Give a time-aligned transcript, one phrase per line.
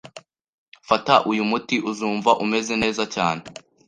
[0.87, 3.41] Fata uyu muti, uzumva umeze neza cyane.